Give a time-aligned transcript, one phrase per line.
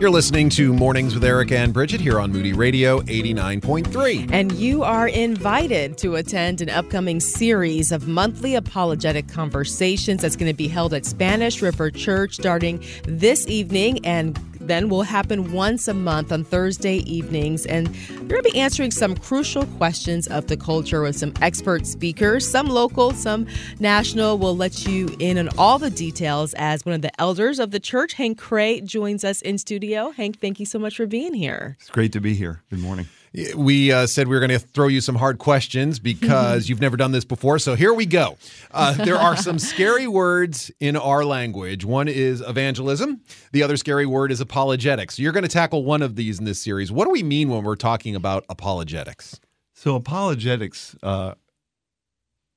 [0.00, 4.30] You're listening to Mornings with Eric and Brigitte here on Moody Radio 89.3.
[4.30, 10.52] And you are invited to attend an upcoming series of monthly apologetic conversations that's going
[10.52, 14.38] to be held at Spanish River Church starting this evening and
[14.68, 17.66] then will happen once a month on Thursday evenings.
[17.66, 21.86] And we're going to be answering some crucial questions of the culture with some expert
[21.86, 23.46] speakers, some local, some
[23.80, 24.38] national.
[24.38, 27.80] We'll let you in on all the details as one of the elders of the
[27.80, 30.10] church, Hank Kreh, joins us in studio.
[30.10, 31.76] Hank, thank you so much for being here.
[31.80, 32.62] It's great to be here.
[32.70, 33.06] Good morning.
[33.54, 36.96] We uh, said we were going to throw you some hard questions because you've never
[36.96, 37.58] done this before.
[37.58, 38.36] So here we go.
[38.70, 41.84] Uh, there are some scary words in our language.
[41.84, 43.20] One is evangelism,
[43.52, 45.18] the other scary word is apologetics.
[45.18, 46.90] You're going to tackle one of these in this series.
[46.90, 49.40] What do we mean when we're talking about apologetics?
[49.74, 51.34] So, apologetics, uh,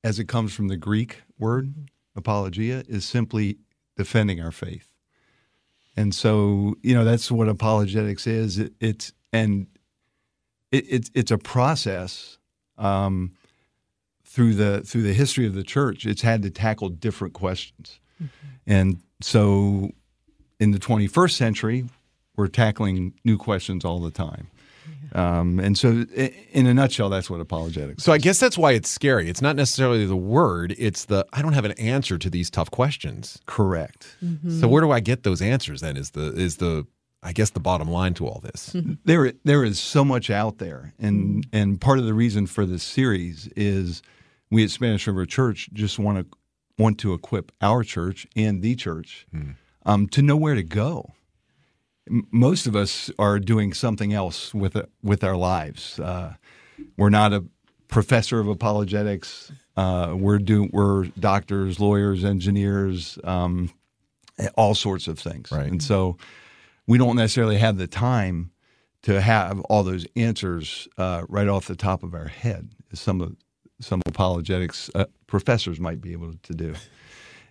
[0.02, 1.72] as it comes from the Greek word
[2.16, 3.58] apologia, is simply
[3.96, 4.88] defending our faith.
[5.96, 8.58] And so, you know, that's what apologetics is.
[8.58, 9.66] It, it's and
[10.72, 12.38] it, it's it's a process
[12.78, 13.32] um,
[14.24, 16.06] through the through the history of the church.
[16.06, 18.48] It's had to tackle different questions, mm-hmm.
[18.66, 19.92] and so
[20.58, 21.84] in the 21st century,
[22.36, 24.48] we're tackling new questions all the time.
[25.12, 26.06] Um, and so,
[26.52, 28.02] in a nutshell, that's what apologetics.
[28.02, 29.28] So, I guess that's why it's scary.
[29.28, 32.70] It's not necessarily the word; it's the I don't have an answer to these tough
[32.70, 33.38] questions.
[33.44, 34.16] Correct.
[34.24, 34.60] Mm-hmm.
[34.60, 35.82] So, where do I get those answers?
[35.82, 36.86] Then is the is the
[37.22, 38.74] I guess the bottom line to all this.
[39.04, 41.56] there, there is so much out there, and mm-hmm.
[41.56, 44.02] and part of the reason for this series is
[44.50, 46.38] we at Spanish River Church just want to
[46.78, 49.54] want to equip our church and the church mm.
[49.86, 51.12] um, to know where to go.
[52.08, 56.00] M- most of us are doing something else with uh, with our lives.
[56.00, 56.34] Uh,
[56.96, 57.44] we're not a
[57.88, 59.52] professor of apologetics.
[59.76, 63.70] Uh, we're doing we're doctors, lawyers, engineers, um,
[64.56, 65.70] all sorts of things, right.
[65.70, 66.16] and so
[66.86, 68.50] we don't necessarily have the time
[69.02, 73.20] to have all those answers uh, right off the top of our head, as some
[73.20, 73.36] of
[73.80, 76.74] some apologetics uh, professors might be able to do.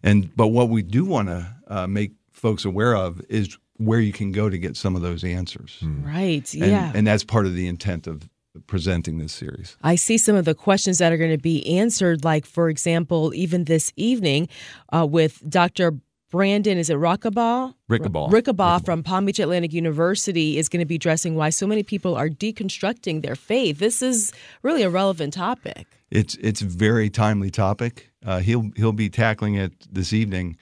[0.02, 4.14] And but what we do want to uh, make folks aware of is where you
[4.14, 5.78] can go to get some of those answers.
[5.80, 6.06] Hmm.
[6.06, 6.54] Right.
[6.54, 6.92] And, yeah.
[6.94, 8.30] And that's part of the intent of
[8.68, 9.78] presenting this series.
[9.84, 13.34] I see some of the questions that are going to be answered, like, for example,
[13.34, 14.50] even this evening
[14.94, 15.94] uh, with Dr.
[16.32, 17.76] Brandon, is it Rickabaugh?
[17.90, 18.32] Rickabaugh.
[18.32, 22.16] Rickabaugh from Palm Beach Atlantic University is going to be addressing why so many people
[22.16, 23.80] are deconstructing their faith.
[23.80, 24.32] This is
[24.64, 25.88] really a relevant topic.
[26.10, 28.12] It's it's a very timely topic.
[28.26, 30.58] Uh, he'll he'll be tackling it this evening.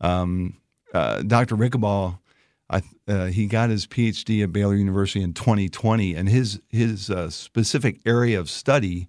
[0.00, 0.56] Um,
[0.94, 1.54] uh, Dr.
[1.56, 2.18] Rickabaugh,
[2.70, 7.28] I, uh, he got his PhD at Baylor University in 2020, and his his uh,
[7.28, 9.06] specific area of study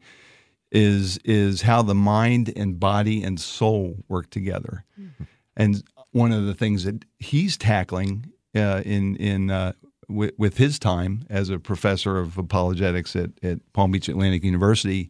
[0.72, 4.84] is is how the mind and body and soul work together.
[5.00, 5.24] Mm-hmm.
[5.58, 9.74] And one of the things that he's tackling uh, in in uh,
[10.08, 15.10] with, with, his time as a professor of apologetics at, at Palm Beach Atlantic University.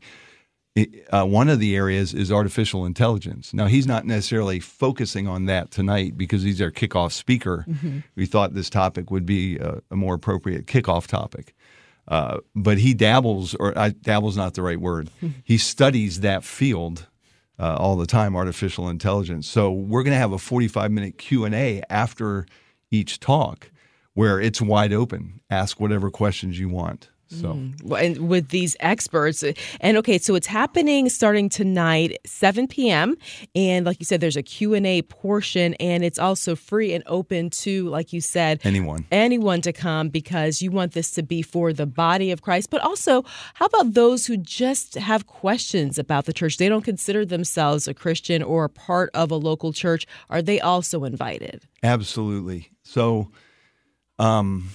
[1.09, 3.53] uh, one of the areas is artificial intelligence.
[3.53, 7.65] Now, he's not necessarily focusing on that tonight because he's our kickoff speaker.
[7.67, 7.99] Mm-hmm.
[8.15, 11.55] We thought this topic would be a, a more appropriate kickoff topic.
[12.07, 15.09] Uh, but he dabbles, or uh, dabbles not the right word.
[15.17, 15.39] Mm-hmm.
[15.43, 17.07] He studies that field
[17.61, 19.47] uh, all the time, artificial intelligence.
[19.47, 22.47] So we're going to have a 45 minute Q and A after
[22.89, 23.69] each talk,
[24.13, 25.41] where it's wide open.
[25.49, 27.09] Ask whatever questions you want.
[27.31, 28.03] So, mm.
[28.05, 29.43] and with these experts,
[29.79, 33.15] and okay, so it's happening starting tonight, 7 p.m.
[33.55, 37.03] And like you said, there's a Q and A portion, and it's also free and
[37.07, 41.41] open to, like you said, anyone, anyone to come because you want this to be
[41.41, 42.69] for the body of Christ.
[42.69, 46.57] But also, how about those who just have questions about the church?
[46.57, 50.05] They don't consider themselves a Christian or a part of a local church.
[50.29, 51.63] Are they also invited?
[51.81, 52.71] Absolutely.
[52.83, 53.31] So,
[54.19, 54.69] um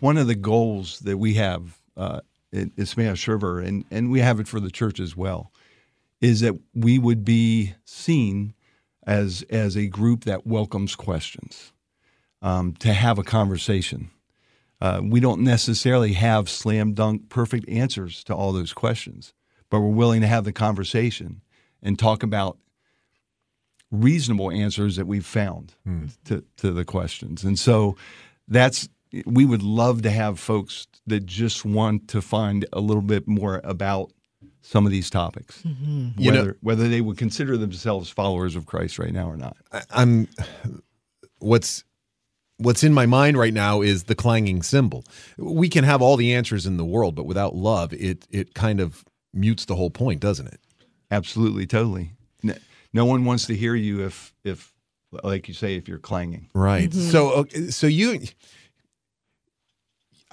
[0.00, 2.20] one of the goals that we have uh,
[2.52, 5.52] at Spanish River, and, and we have it for the church as well,
[6.20, 8.54] is that we would be seen
[9.04, 11.72] as as a group that welcomes questions,
[12.40, 14.10] um, to have a conversation.
[14.80, 19.34] Uh, we don't necessarily have slam dunk perfect answers to all those questions,
[19.70, 21.40] but we're willing to have the conversation
[21.82, 22.58] and talk about
[23.90, 26.10] reasonable answers that we've found mm.
[26.24, 27.44] to, to the questions.
[27.44, 27.96] And so
[28.48, 28.88] that's
[29.26, 33.60] we would love to have folks that just want to find a little bit more
[33.64, 34.12] about
[34.62, 36.08] some of these topics, mm-hmm.
[36.22, 39.56] whether you know, whether they would consider themselves followers of Christ right now or not.
[39.90, 40.28] I'm
[41.38, 41.84] what's
[42.58, 45.04] what's in my mind right now is the clanging cymbal.
[45.36, 48.80] We can have all the answers in the world, but without love, it it kind
[48.80, 49.04] of
[49.34, 50.60] mutes the whole point, doesn't it?
[51.10, 52.12] Absolutely, totally.
[52.94, 54.72] No one wants to hear you if if
[55.22, 56.48] like you say, if you're clanging.
[56.54, 56.92] Right.
[56.92, 58.20] So, so you,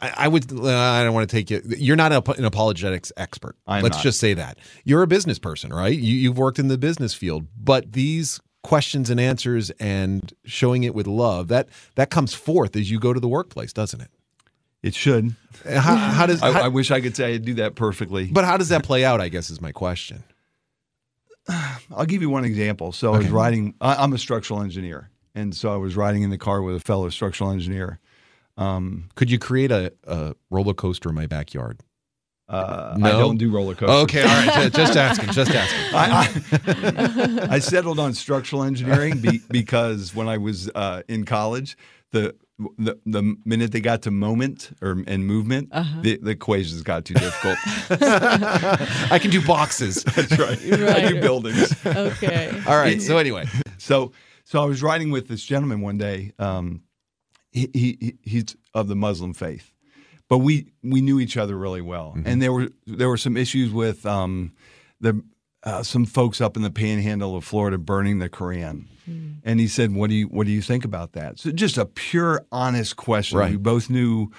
[0.01, 1.61] I, I would, uh, I don't want to take you.
[1.77, 3.55] You're not a, an apologetics expert.
[3.67, 4.03] I'm Let's not.
[4.03, 5.97] just say that you're a business person, right?
[5.97, 10.93] You, you've worked in the business field, but these questions and answers and showing it
[10.93, 14.09] with love that that comes forth as you go to the workplace, doesn't it?
[14.81, 15.35] It should.
[15.65, 16.41] How, how does?
[16.41, 18.27] I, how- I wish I could say I do that perfectly.
[18.31, 19.19] but how does that play out?
[19.19, 20.23] I guess is my question.
[21.95, 22.91] I'll give you one example.
[22.91, 23.75] So I was riding.
[23.81, 26.79] I, I'm a structural engineer, and so I was riding in the car with a
[26.79, 27.99] fellow structural engineer.
[29.15, 31.81] Could you create a, a roller coaster in my backyard?
[32.47, 34.03] Uh, I don't do roller coasters.
[34.05, 34.63] Okay, all right.
[34.63, 35.29] ju- just asking.
[35.33, 35.79] Just asking.
[35.93, 41.77] I, I, I settled on structural engineering be, because when I was uh, in college,
[42.11, 42.35] the,
[42.79, 45.69] the the minute they got to moment or and movement,
[46.01, 47.57] the, the equations got too difficult.
[49.11, 50.03] I can do boxes.
[50.15, 50.57] That's right.
[50.59, 51.73] I do buildings.
[51.85, 52.49] Okay.
[52.67, 52.99] All right.
[53.01, 53.45] So anyway,
[53.77, 54.11] So
[54.43, 56.31] so I was riding with this gentleman one day.
[56.39, 56.81] Um,
[57.51, 59.71] he, he he- he's of the Muslim faith,
[60.27, 63.71] but we we knew each other really well, and there were there were some issues
[63.71, 64.53] with um,
[65.01, 65.21] the
[65.63, 68.87] uh, some folks up in the Panhandle of Florida burning the Koran,
[69.43, 71.85] and he said, "What do you what do you think about that?" So just a
[71.85, 73.37] pure, honest question.
[73.39, 73.51] Right.
[73.51, 74.31] We both knew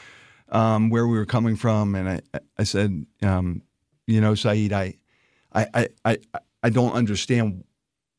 [0.51, 2.21] um, where we were coming from, and I
[2.59, 3.62] I said, um,
[4.07, 4.95] you know, Saeed, I
[5.53, 6.19] I I I,
[6.62, 7.65] I don't understand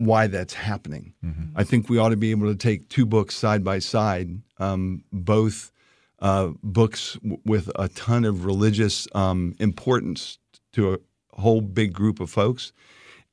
[0.05, 1.13] why that's happening.
[1.55, 5.03] I think we ought to be able to take two books side by side, um,
[5.13, 5.71] both
[6.19, 10.37] uh, books w- with a ton of religious um, importance
[10.73, 10.97] to a
[11.41, 12.73] whole big group of folks,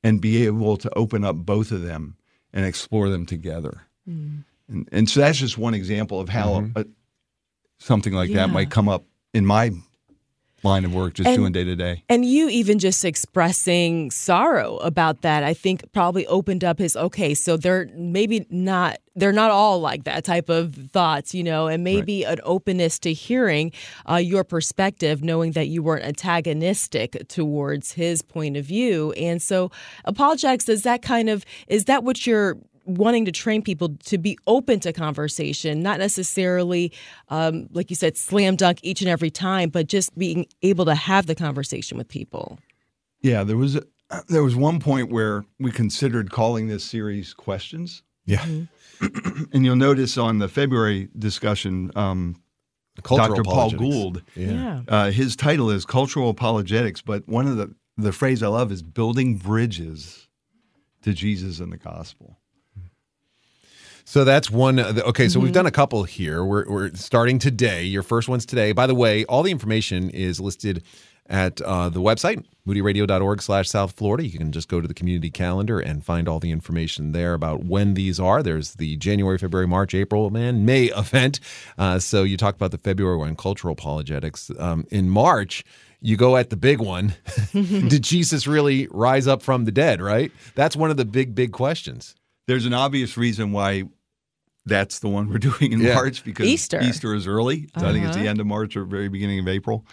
[0.03, 2.15] and be able to open up both of them
[2.53, 3.81] and explore them together.
[4.07, 4.43] And,
[4.91, 6.85] and so that's just one example of how a,
[7.79, 8.47] something like Yeah.
[8.47, 9.71] that might come up in my
[10.63, 12.03] line of work, just And- doing day to day.
[12.09, 17.33] And you even just expressing sorrow about that, I think probably opened up his okay,
[17.33, 21.83] so they're maybe not they're not all like that type of thoughts, you know, and
[21.83, 23.71] maybe an openness to hearing
[24.09, 29.11] uh, your perspective, knowing that you weren't antagonistic towards his point of view.
[29.13, 29.71] And so
[30.05, 32.57] apologetics, is that kind of is that what you're
[32.89, 36.91] wanting to train people to be open to conversation, not necessarily,
[37.29, 40.95] um, like you said, slam dunk each and every time, but just being able to
[40.95, 42.59] have the conversation with people.
[43.21, 43.83] Yeah, there was a,
[44.27, 48.45] there was one point where we considered calling this series questions, yeah,
[49.53, 52.35] and you'll notice on the February discussion, um,
[53.03, 53.43] Dr.
[53.43, 53.71] Paul.
[53.71, 54.81] Gould, Yeah.
[54.87, 58.81] uh, his title is cultural apologetics, but one of the the phrase I love is
[58.81, 60.27] building bridges
[61.01, 62.37] to Jesus and the gospel.
[64.09, 64.79] So that's one.
[64.79, 66.43] uh, Okay, so we've done a couple here.
[66.43, 67.83] We're, we're starting today.
[67.83, 68.71] Your first one's today.
[68.71, 70.81] By the way, all the information is listed
[71.27, 74.25] at uh, the website, moodyradio.org slash South Florida.
[74.25, 77.65] You can just go to the community calendar and find all the information there about
[77.65, 78.41] when these are.
[78.41, 81.39] There's the January, February, March, April, and May event.
[81.77, 84.49] Uh, so you talked about the February one, cultural apologetics.
[84.57, 85.63] Um, in March,
[86.01, 87.13] you go at the big one.
[87.53, 90.31] Did Jesus really rise up from the dead, right?
[90.55, 92.15] That's one of the big, big questions.
[92.47, 93.83] There's an obvious reason why
[94.65, 95.95] that's the one we're doing in Yeah.
[95.95, 96.79] March because Easter.
[96.81, 97.69] Easter is early.
[97.79, 98.29] So I think it's the Uh-huh.
[98.29, 99.85] end of March or very beginning of April.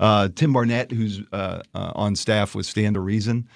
[0.00, 3.48] Uh, Tim Barnett, who's uh, uh, on staff with Stand to Reason,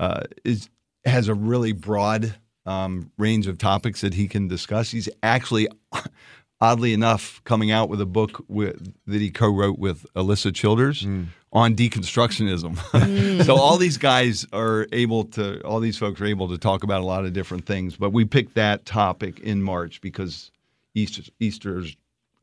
[0.00, 0.68] uh, is
[1.04, 2.34] has a really broad
[2.64, 4.90] um, range of topics that he can discuss.
[4.90, 5.66] He's actually,
[6.62, 11.24] oddly enough, coming out with a book with, that he co-wrote with Alisa Childers hmm.
[11.52, 12.78] on deconstructionism.
[12.78, 13.42] Hmm.
[13.42, 17.00] so all these guys are able to, all these folks are able to talk about
[17.00, 17.96] a lot of different things.
[17.96, 20.52] But we picked that topic in March because
[20.94, 21.96] Easter, Easter's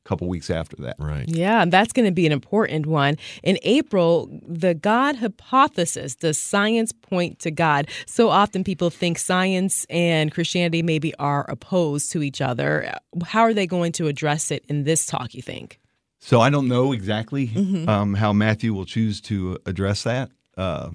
[0.09, 0.95] couple weeks after that.
[0.97, 1.27] Right.
[1.27, 3.15] Yeah, that's going to be an important one.
[3.43, 7.87] In April, the God hypothesis does science point to God?
[8.07, 12.91] So often people think science and Christianity maybe are opposed to each other.
[13.23, 15.79] How are they going to address it in this talk, you think?
[16.19, 17.51] So I don't know exactly
[17.87, 20.31] um, how Matthew will choose to address that.
[20.57, 20.89] Uh,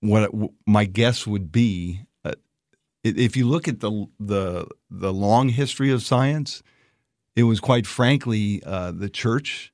[0.00, 0.30] what
[0.66, 2.32] my guess would be, uh,
[3.02, 6.62] if you look at the the the long history of science,
[7.36, 9.72] it was quite frankly uh, the church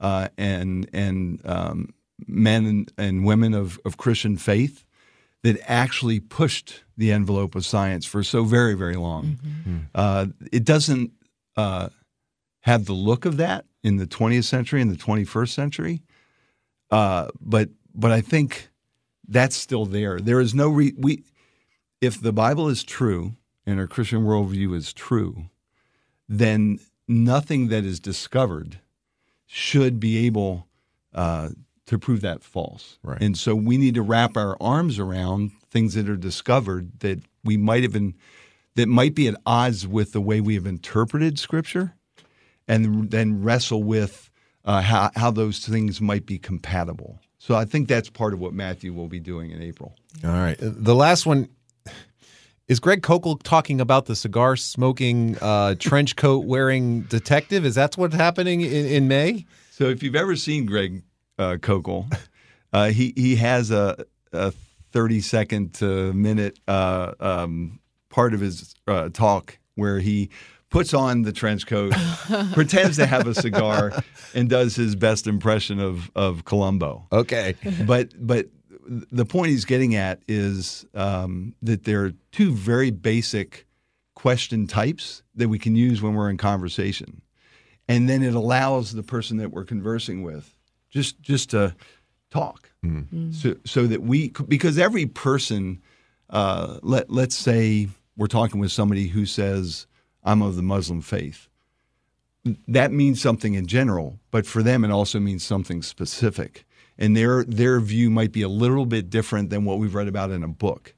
[0.00, 1.94] uh, and and um,
[2.26, 4.84] men and, and women of, of Christian faith
[5.42, 9.38] that actually pushed the envelope of science for so very very long.
[9.94, 11.12] Uh, it doesn't.
[11.56, 11.88] Uh,
[12.66, 16.02] have the look of that in the 20th century and the 21st century.
[16.90, 18.68] Uh, but but I think
[19.28, 20.18] that's still there.
[20.18, 21.22] There is no re- we
[22.00, 23.34] if the Bible is true
[23.64, 25.48] and our Christian worldview is true,
[26.28, 28.80] then nothing that is discovered
[29.46, 30.66] should be able
[31.14, 31.50] uh,
[31.86, 32.98] to prove that false.
[33.02, 33.20] Right.
[33.20, 37.56] And so we need to wrap our arms around things that are discovered that we
[37.56, 38.14] might have been
[38.74, 41.94] that might be at odds with the way we have interpreted Scripture,
[42.68, 44.30] and then wrestle with
[44.64, 47.20] uh, how how those things might be compatible.
[47.38, 49.94] So I think that's part of what Matthew will be doing in April.
[50.24, 50.56] All right.
[50.58, 51.48] The last one
[52.68, 57.64] is Greg Koukl talking about the cigar smoking, uh, trench coat wearing detective.
[57.64, 59.46] Is that what's happening in, in May?
[59.70, 61.02] So if you've ever seen Greg
[61.38, 62.12] uh, Koukl,
[62.72, 64.52] uh, he he has a, a
[64.92, 70.30] thirty second to minute uh, um, part of his uh, talk where he
[70.70, 71.92] puts on the trench coat,
[72.52, 73.92] pretends to have a cigar,
[74.34, 77.06] and does his best impression of of Columbo.
[77.12, 77.54] Okay.
[77.86, 78.48] But but
[78.88, 83.66] the point he's getting at is um, that there are two very basic
[84.14, 87.22] question types that we can use when we're in conversation,
[87.88, 90.54] and then it allows the person that we're conversing with
[90.90, 91.74] just just to
[92.30, 93.32] talk, mm-hmm.
[93.32, 95.82] so so that we because every person,
[96.30, 99.86] uh, let let's say we're talking with somebody who says
[100.24, 101.48] I'm of the Muslim faith.
[102.68, 106.65] That means something in general, but for them it also means something specific
[106.98, 110.30] and their their view might be a little bit different than what we've read about
[110.30, 110.94] in a book.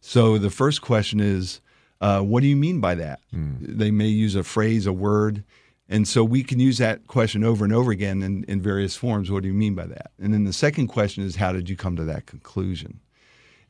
[0.00, 1.60] So the first question is,
[2.00, 3.20] uh, what do you mean by that?
[3.34, 3.58] Mm.
[3.60, 5.42] They may use a phrase, a word,
[5.88, 9.30] and so we can use that question over and over again in, in various forms.
[9.30, 10.10] What do you mean by that?
[10.20, 13.00] And then the second question is, how did you come to that conclusion?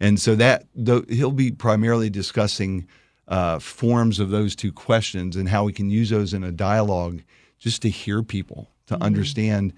[0.00, 2.86] And so that he'll be primarily discussing
[3.28, 7.22] uh, forms of those two questions and how we can use those in a dialogue
[7.58, 9.02] just to hear people to mm-hmm.
[9.02, 9.72] understand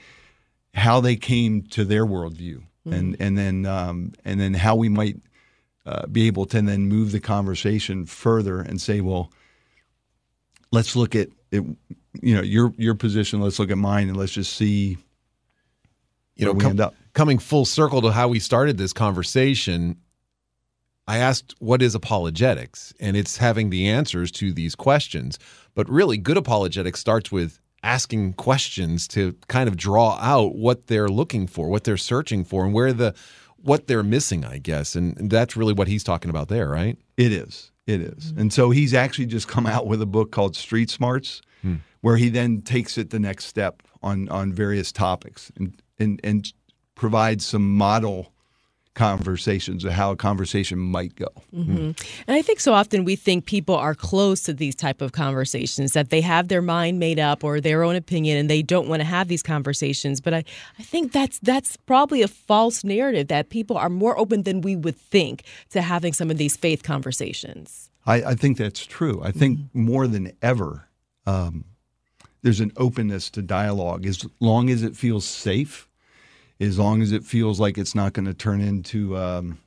[0.79, 2.93] how they came to their worldview, mm-hmm.
[2.93, 5.17] and and then um, and then how we might
[5.85, 9.33] uh, be able to then move the conversation further and say, well,
[10.71, 11.65] let's look at it,
[12.23, 13.41] you know your your position.
[13.41, 14.97] Let's look at mine, and let's just see.
[16.37, 19.97] You know, com- coming full circle to how we started this conversation,
[21.09, 22.95] I asked, what is apologetics?
[23.01, 25.37] And it's having the answers to these questions.
[25.75, 31.09] But really, good apologetics starts with asking questions to kind of draw out what they're
[31.09, 33.15] looking for, what they're searching for, and where the
[33.57, 34.95] what they're missing, I guess.
[34.95, 36.99] And that's really what he's talking about there, right?
[37.17, 37.73] It is.
[37.87, 38.33] It is.
[38.37, 41.77] And so he's actually just come out with a book called Street Smarts, hmm.
[42.03, 46.53] where he then takes it the next step on on various topics and and and
[46.95, 48.33] provides some model
[48.99, 51.29] conversations or how a conversation might go.
[51.55, 51.93] Mm-hmm.
[52.27, 55.93] And I think so often we think people are close to these type of conversations
[55.93, 58.99] that they have their mind made up or their own opinion and they don't want
[58.99, 60.21] to have these conversations.
[60.21, 60.45] But I,
[60.81, 64.75] I think that's that's probably a false narrative that people are more open than we
[64.75, 67.91] would think to having some of these faith conversations.
[68.05, 69.23] I, I think that's true.
[69.23, 69.81] I think mm-hmm.
[69.81, 70.89] more than ever,
[71.25, 71.67] um,
[72.43, 75.88] there's an openness to dialogue as long as it feels safe
[76.61, 79.59] as long as it feels like it's not going to turn into um,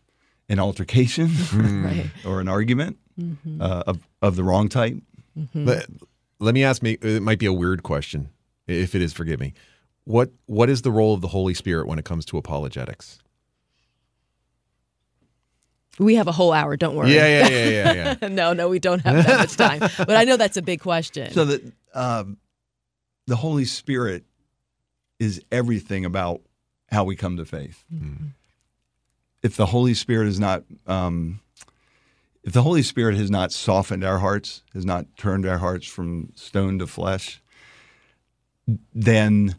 [0.50, 2.12] an altercation right.
[2.26, 3.62] or an argument mm-hmm.
[3.62, 4.98] uh, of, of the wrong type.
[5.38, 5.66] Mm-hmm.
[5.66, 5.88] Let,
[6.40, 8.30] let me ask me, it might be a weird question.
[8.68, 9.54] If it is, forgive me.
[10.04, 13.20] What What is the role of the Holy Spirit when it comes to apologetics?
[16.00, 16.76] We have a whole hour.
[16.78, 17.14] Don't worry.
[17.14, 18.16] Yeah, yeah, yeah, yeah.
[18.22, 18.28] yeah.
[18.30, 19.80] no, no, we don't have that much time.
[19.98, 21.32] But I know that's a big question.
[21.32, 22.38] So that um,
[23.28, 24.24] the Holy Spirit
[25.20, 26.42] is everything about
[26.92, 27.84] how we come to faith.
[27.94, 28.28] Mm-hmm.
[29.44, 31.40] If the Holy Spirit is not, um,
[32.44, 36.32] if the Holy Spirit has not softened our hearts, has not turned our hearts from
[36.36, 37.42] stone to flesh,
[38.94, 39.56] then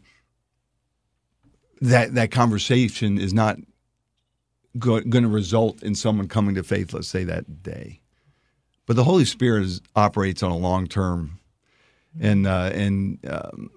[1.81, 3.57] that that conversation is not
[4.79, 6.93] go, going to result in someone coming to faith.
[6.93, 7.99] Let's say that day,
[8.85, 11.39] but the Holy Spirit is, operates on a long term,
[12.21, 13.69] and uh, and um,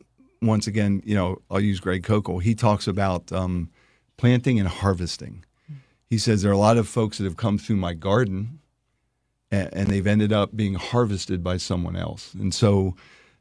[0.42, 2.42] once again, you know, I'll use Greg Koukl.
[2.42, 3.70] He talks about um,
[4.16, 5.44] planting and harvesting.
[6.08, 8.60] He says there are a lot of folks that have come through my garden
[9.50, 12.34] and, and they've ended up being harvested by someone else.
[12.34, 12.96] And so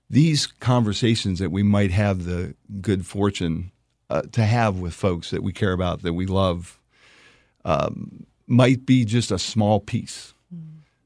[0.09, 3.71] these conversations that we might have the good fortune
[4.09, 6.79] uh, to have with folks that we care about, that we love,
[7.63, 10.33] um, might be just a small piece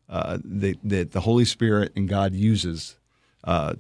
[0.10, 2.98] uh, that, that the Holy Spirit and God uses
[3.46, 3.76] uh,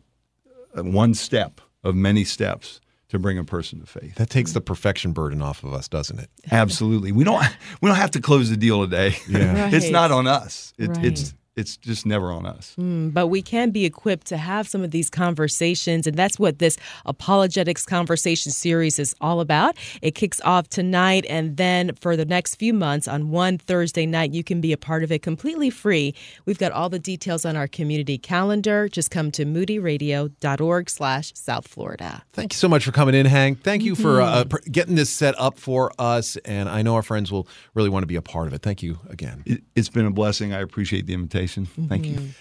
[0.75, 4.15] one step of many steps to bring a person to faith.
[4.15, 6.29] That takes the perfection burden off of us, doesn't it?
[6.51, 7.11] Absolutely.
[7.11, 7.43] We don't
[7.81, 9.15] we don't have to close the deal today.
[9.27, 9.49] Yeah.
[9.63, 9.73] Right.
[9.73, 10.73] It's not on us.
[10.77, 11.05] It, right.
[11.05, 12.73] It's it's just never on us.
[12.79, 16.07] Mm, but we can be equipped to have some of these conversations.
[16.07, 19.75] And that's what this Apologetics Conversation series is all about.
[20.01, 21.25] It kicks off tonight.
[21.29, 24.77] And then for the next few months on one Thursday night, you can be a
[24.77, 26.15] part of it completely free.
[26.45, 28.87] We've got all the details on our community calendar.
[28.87, 32.23] Just come to moodyradio.org slash South Florida.
[32.31, 33.63] Thank you so much for coming in, Hank.
[33.63, 34.71] Thank you for uh, mm-hmm.
[34.71, 36.37] getting this set up for us.
[36.37, 38.61] And I know our friends will really want to be a part of it.
[38.61, 39.43] Thank you again.
[39.45, 40.53] It, it's been a blessing.
[40.53, 41.48] I appreciate the invitation.
[41.87, 42.15] Thank you.
[42.15, 42.39] Mm-hmm.